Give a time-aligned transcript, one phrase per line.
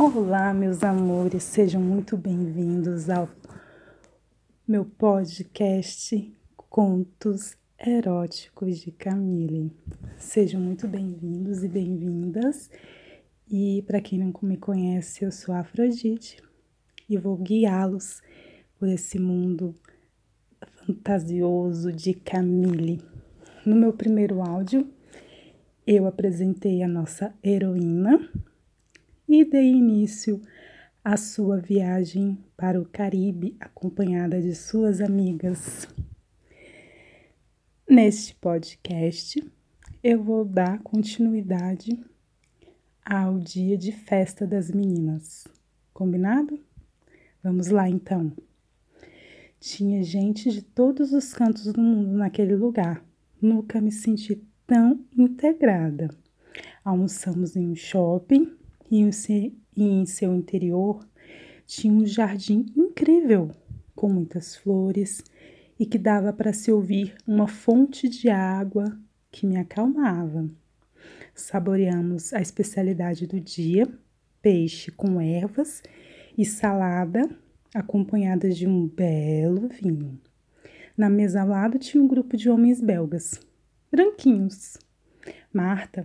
[0.00, 3.28] Olá, meus amores, sejam muito bem-vindos ao
[4.64, 9.72] meu podcast Contos Eróticos de Camille.
[10.16, 12.70] Sejam muito bem-vindos e bem-vindas.
[13.50, 16.40] E para quem não me conhece, eu sou a Afrodite
[17.10, 18.22] e vou guiá-los
[18.78, 19.74] por esse mundo
[20.76, 23.02] fantasioso de Camille.
[23.66, 24.88] No meu primeiro áudio,
[25.84, 28.30] eu apresentei a nossa heroína
[29.28, 30.40] e dei início
[31.04, 35.86] à sua viagem para o Caribe, acompanhada de suas amigas.
[37.86, 39.46] Neste podcast,
[40.02, 42.02] eu vou dar continuidade
[43.04, 45.46] ao dia de festa das meninas.
[45.92, 46.58] Combinado?
[47.42, 48.32] Vamos lá então.
[49.60, 53.04] Tinha gente de todos os cantos do mundo naquele lugar.
[53.40, 56.08] Nunca me senti tão integrada.
[56.84, 58.57] Almoçamos em um shopping
[58.90, 61.06] e em seu interior
[61.66, 63.50] tinha um jardim incrível,
[63.94, 65.22] com muitas flores
[65.78, 68.98] e que dava para se ouvir uma fonte de água
[69.30, 70.48] que me acalmava.
[71.34, 73.86] Saboreamos a especialidade do dia,
[74.40, 75.82] peixe com ervas
[76.36, 77.28] e salada,
[77.74, 80.18] acompanhada de um belo vinho.
[80.96, 83.40] Na mesa ao lado tinha um grupo de homens belgas,
[83.90, 84.78] branquinhos.
[85.52, 86.04] Marta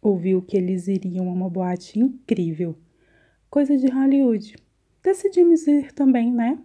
[0.00, 2.76] ouviu que eles iriam a uma boate incrível,
[3.50, 4.56] coisa de Hollywood.
[5.02, 6.58] Decidimos ir também, né?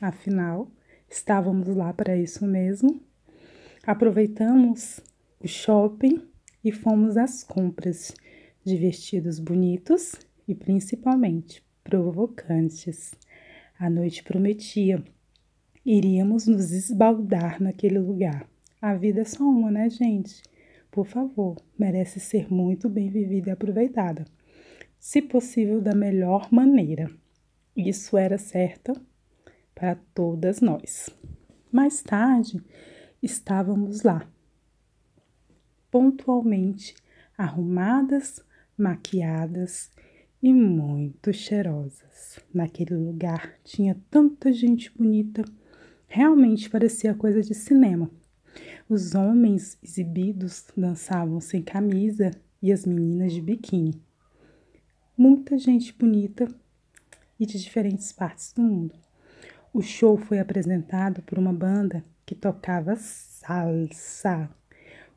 [0.00, 0.70] Afinal,
[1.08, 3.00] estávamos lá para isso mesmo.
[3.86, 5.00] Aproveitamos
[5.40, 6.22] o shopping
[6.64, 8.14] e fomos às compras
[8.64, 10.14] de vestidos bonitos
[10.46, 13.14] e principalmente provocantes.
[13.78, 15.02] A noite prometia.
[15.84, 18.46] Iríamos nos esbaldar naquele lugar.
[18.80, 20.42] A vida é só uma, né, gente?
[20.90, 24.24] Por favor, merece ser muito bem vivida e aproveitada,
[24.98, 27.10] se possível da melhor maneira.
[27.76, 28.92] Isso era certo
[29.74, 31.08] para todas nós.
[31.70, 32.62] Mais tarde,
[33.22, 34.28] estávamos lá,
[35.90, 36.94] pontualmente
[37.36, 38.44] arrumadas,
[38.76, 39.90] maquiadas
[40.42, 42.40] e muito cheirosas.
[42.52, 45.44] Naquele lugar tinha tanta gente bonita,
[46.06, 48.10] realmente parecia coisa de cinema.
[48.88, 52.30] Os homens exibidos dançavam sem camisa
[52.62, 54.02] e as meninas de biquíni.
[55.16, 56.48] Muita gente bonita
[57.38, 58.94] e de diferentes partes do mundo.
[59.72, 64.48] O show foi apresentado por uma banda que tocava salsa.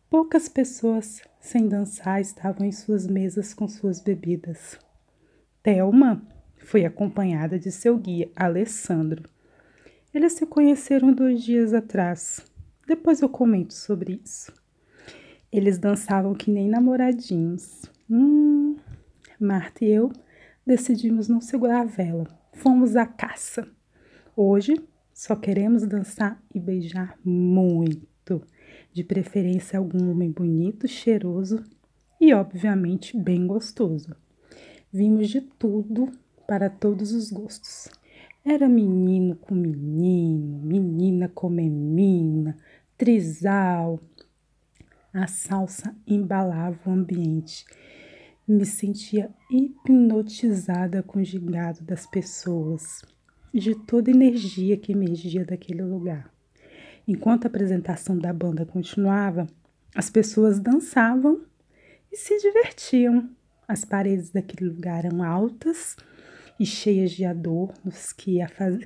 [0.09, 4.77] Poucas pessoas sem dançar estavam em suas mesas com suas bebidas.
[5.63, 6.21] Thelma
[6.57, 9.29] foi acompanhada de seu guia, Alessandro.
[10.13, 12.45] Eles se conheceram dois dias atrás.
[12.87, 14.53] Depois eu comento sobre isso.
[15.51, 17.83] Eles dançavam que nem namoradinhos.
[18.09, 18.75] Hum,
[19.39, 20.11] Marta e eu
[20.65, 22.27] decidimos não segurar a vela.
[22.53, 23.67] Fomos à caça.
[24.35, 24.75] Hoje
[25.13, 28.41] só queremos dançar e beijar muito.
[28.93, 31.63] De preferência algum homem bonito, cheiroso
[32.19, 34.15] e obviamente bem gostoso.
[34.91, 36.11] Vimos de tudo
[36.47, 37.89] para todos os gostos.
[38.43, 42.57] Era menino com menino, menina com menina,
[43.01, 43.99] trisal.
[45.11, 47.65] A salsa embalava o ambiente.
[48.47, 53.01] Me sentia hipnotizada com o gigado das pessoas,
[53.51, 56.31] de toda energia que emergia daquele lugar.
[57.07, 59.47] Enquanto a apresentação da banda continuava,
[59.95, 61.41] as pessoas dançavam
[62.11, 63.31] e se divertiam.
[63.67, 65.97] As paredes daquele lugar eram altas
[66.59, 68.37] e cheias de adornos que,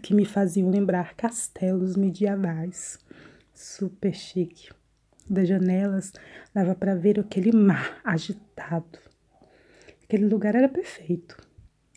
[0.02, 3.04] que me faziam lembrar castelos medievais
[3.56, 4.70] super chique.
[5.28, 6.14] Das janelas
[6.54, 9.00] dava para ver aquele mar agitado.
[10.04, 11.36] Aquele lugar era perfeito.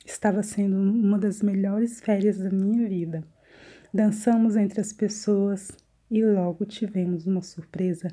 [0.07, 3.23] Estava sendo uma das melhores férias da minha vida.
[3.93, 5.71] Dançamos entre as pessoas
[6.11, 8.09] e logo tivemos uma surpresa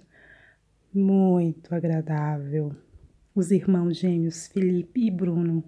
[0.94, 2.76] muito agradável.
[3.34, 5.64] Os irmãos gêmeos Felipe e Bruno.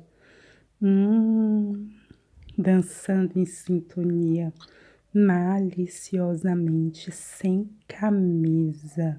[0.81, 1.89] Hum,
[2.57, 4.53] dançando em sintonia
[5.17, 9.17] maliciosamente sem camisa,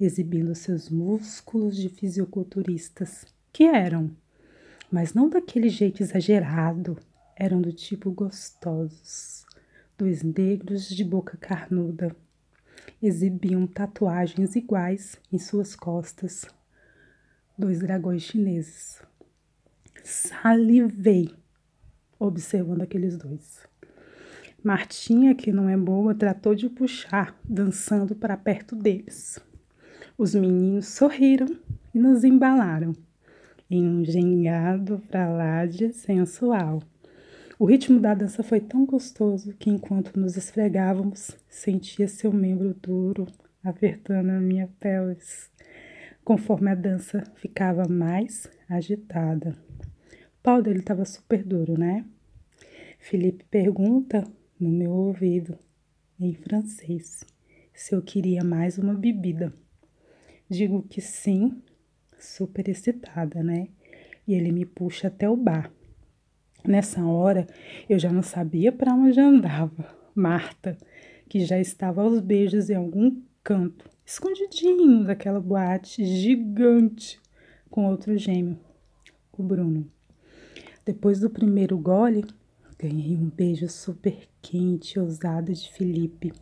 [0.00, 4.10] exibindo seus músculos de fisiculturistas, que eram,
[4.90, 6.98] mas não daquele jeito exagerado,
[7.36, 9.46] eram do tipo gostosos,
[9.96, 12.16] dois negros de boca carnuda.
[13.00, 16.46] Exibiam tatuagens iguais em suas costas,
[17.56, 19.00] dois dragões chineses.
[20.02, 21.32] Salivei
[22.18, 23.67] observando aqueles dois.
[24.62, 29.38] Martinha, que não é boa, tratou de puxar, dançando para perto deles.
[30.16, 31.46] Os meninos sorriram
[31.94, 32.92] e nos embalaram.
[33.70, 36.82] em um gingado pra lá de sensual.
[37.58, 43.26] O ritmo da dança foi tão gostoso que, enquanto nos esfregávamos, sentia seu membro duro
[43.62, 45.50] apertando a minha pelvis,
[46.24, 49.54] conforme a dança ficava mais agitada.
[50.12, 52.04] O pau dele estava super duro, né?
[52.98, 54.24] Felipe pergunta
[54.60, 55.56] no meu ouvido,
[56.18, 57.24] em francês,
[57.72, 59.52] se eu queria mais uma bebida.
[60.50, 61.62] Digo que sim,
[62.18, 63.68] super excitada, né?
[64.26, 65.70] E ele me puxa até o bar.
[66.66, 67.46] Nessa hora,
[67.88, 69.96] eu já não sabia para onde andava.
[70.12, 70.76] Marta,
[71.28, 77.20] que já estava aos beijos em algum canto, escondidinho daquela boate gigante
[77.70, 78.58] com outro gêmeo,
[79.36, 79.88] o Bruno.
[80.84, 82.24] Depois do primeiro gole,
[82.76, 86.32] ganhei um beijo super quente e ousado de Felipe.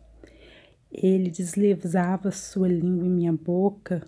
[0.91, 4.07] Ele deslizava sua língua em minha boca,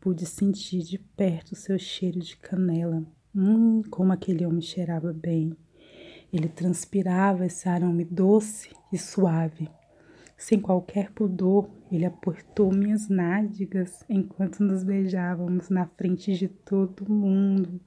[0.00, 3.04] pude sentir de perto seu cheiro de canela.
[3.34, 5.56] Hum, como aquele homem cheirava bem.
[6.32, 9.68] Ele transpirava esse aroma doce e suave.
[10.36, 17.80] Sem qualquer pudor, ele apertou minhas nádegas enquanto nos beijávamos na frente de todo mundo.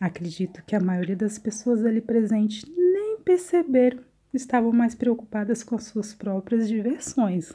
[0.00, 4.02] Acredito que a maioria das pessoas ali presentes nem perceberam,
[4.32, 7.52] estavam mais preocupadas com as suas próprias diversões.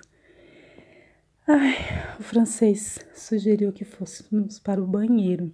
[1.48, 1.76] Ai,
[2.20, 5.54] o francês sugeriu que fôssemos para o banheiro,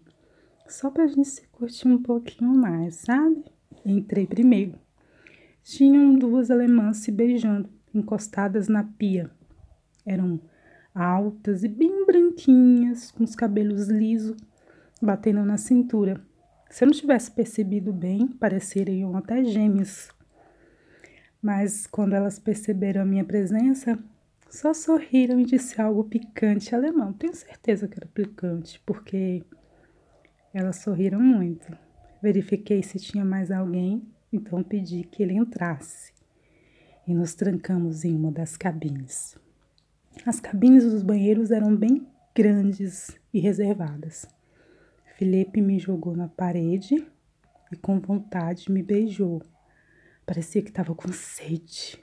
[0.68, 3.44] só para a gente se curtir um pouquinho mais, sabe?
[3.86, 4.78] Entrei primeiro.
[5.64, 9.32] Tinham duas alemãs se beijando, encostadas na pia.
[10.06, 10.40] Eram
[10.94, 14.38] altas e bem branquinhas, com os cabelos lisos,
[15.02, 16.22] batendo na cintura.
[16.70, 20.10] Se eu não tivesse percebido bem, pareceriam até gêmeas.
[21.42, 23.98] Mas quando elas perceberam a minha presença,
[24.50, 27.14] só sorriram e disse algo picante alemão.
[27.14, 29.44] Tenho certeza que era picante, porque
[30.54, 31.72] elas sorriram muito.
[32.22, 34.04] Verifiquei se tinha mais alguém,
[34.34, 36.12] então pedi que ele entrasse.
[37.08, 39.38] E nos trancamos em uma das cabines.
[40.26, 42.06] As cabines dos banheiros eram bem
[42.36, 44.28] grandes e reservadas.
[45.18, 47.06] Felipe me jogou na parede
[47.72, 49.42] e com vontade me beijou.
[50.30, 51.98] Parecia que estava com sede.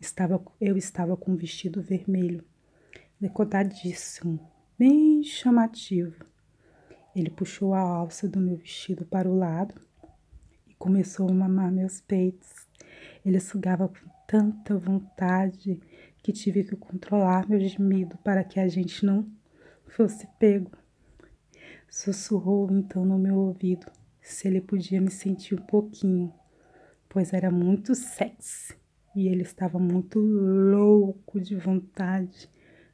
[0.00, 2.42] Estava, eu estava com um vestido vermelho,
[3.20, 4.40] decotadíssimo,
[4.78, 6.24] bem chamativo.
[7.14, 9.74] Ele puxou a alça do meu vestido para o lado
[10.66, 12.66] e começou a mamar meus peitos.
[13.22, 15.78] Ele sugava com tanta vontade
[16.22, 19.30] que tive que controlar meu gemido para que a gente não
[19.86, 20.70] fosse pego.
[21.90, 23.92] Sussurrou então no meu ouvido
[24.22, 26.32] se ele podia me sentir um pouquinho,
[27.16, 28.76] pois era muito sexy
[29.14, 32.46] e ele estava muito louco de vontade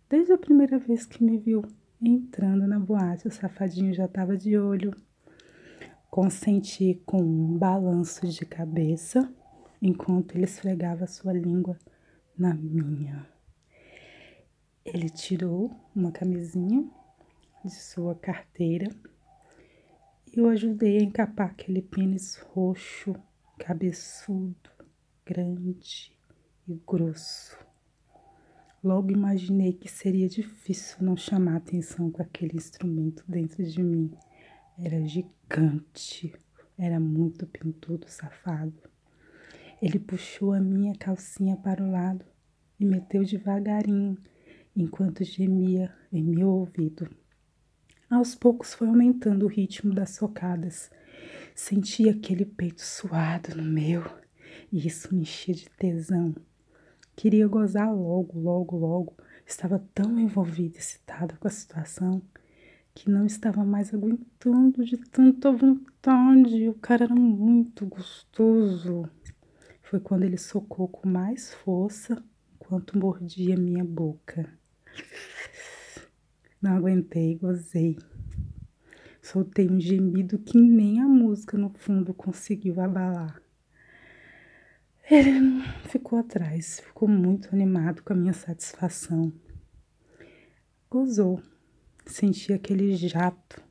[0.08, 1.64] desde a primeira vez que me viu
[2.00, 3.26] entrando na boate.
[3.26, 4.94] O safadinho já estava de olho.
[6.08, 9.28] Consenti com um balanço de cabeça
[9.82, 11.76] enquanto ele esfregava sua língua
[12.38, 13.26] na minha.
[14.84, 16.88] Ele tirou uma camisinha
[17.64, 18.88] de sua carteira
[20.32, 23.16] e eu ajudei a encapar aquele pênis roxo,
[23.62, 24.70] cabeçudo,
[25.24, 26.12] grande
[26.66, 27.56] e grosso.
[28.82, 34.12] Logo imaginei que seria difícil não chamar atenção com aquele instrumento dentro de mim.
[34.76, 36.34] Era gigante,
[36.76, 38.82] era muito pintudo, safado.
[39.80, 42.24] Ele puxou a minha calcinha para o lado
[42.80, 44.18] e meteu devagarinho,
[44.74, 47.08] enquanto gemia em meu ouvido.
[48.10, 50.90] Aos poucos foi aumentando o ritmo das socadas.
[51.54, 54.04] Senti aquele peito suado no meu
[54.72, 56.34] e isso me enchia de tesão.
[57.14, 59.16] Queria gozar logo, logo, logo.
[59.46, 62.22] Estava tão envolvida, excitada com a situação
[62.94, 66.68] que não estava mais aguentando de tanta vontade.
[66.68, 69.08] O cara era muito gostoso.
[69.82, 72.22] Foi quando ele socou com mais força
[72.54, 74.48] enquanto mordia minha boca.
[76.60, 77.98] Não aguentei, gozei.
[79.32, 83.40] Soltei um gemido que nem a música no fundo conseguiu abalar.
[85.10, 89.32] Ele ficou atrás, ficou muito animado com a minha satisfação.
[90.90, 91.40] Gozou,
[92.04, 93.64] senti aquele jato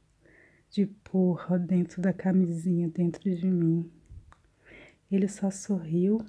[0.71, 3.87] de porra dentro da camisinha, dentro de mim.
[5.11, 6.25] Ele só sorriu,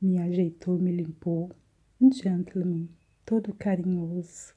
[0.00, 1.52] me ajeitou, me limpou,
[2.00, 2.88] um gentleman,
[3.26, 4.54] todo carinhoso.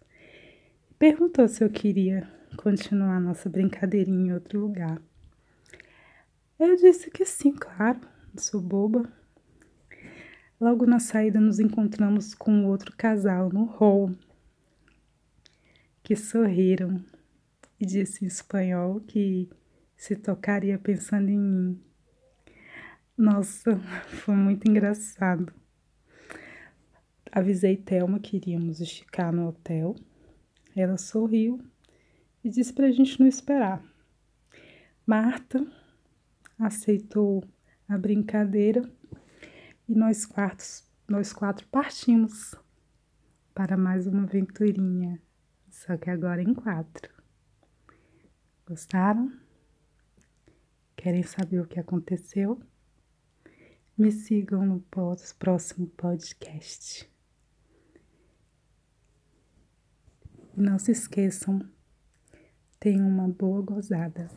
[0.97, 5.01] Perguntou se eu queria continuar nossa brincadeirinha em outro lugar.
[6.59, 8.01] Eu disse que sim, claro,
[8.35, 9.11] sou boba.
[10.59, 14.11] Logo na saída nos encontramos com outro casal no hall,
[16.03, 17.03] que sorriram
[17.79, 19.49] e disse em espanhol que
[19.95, 21.81] se tocaria pensando em mim.
[23.17, 23.77] Nossa,
[24.23, 25.53] foi muito engraçado.
[27.31, 29.95] Avisei Thelma que iríamos esticar no hotel.
[30.75, 31.61] Ela sorriu
[32.43, 33.83] e disse para a gente não esperar.
[35.05, 35.65] Marta
[36.57, 37.43] aceitou
[37.87, 38.81] a brincadeira
[39.87, 42.53] e nós, quartos, nós quatro partimos
[43.53, 45.21] para mais uma aventurinha,
[45.69, 47.11] só que agora em quatro.
[48.67, 49.33] Gostaram?
[50.95, 52.61] Querem saber o que aconteceu?
[53.97, 54.79] Me sigam no
[55.39, 57.11] próximo podcast.
[60.55, 61.67] E não se esqueçam,
[62.79, 64.29] tenham uma boa gozada.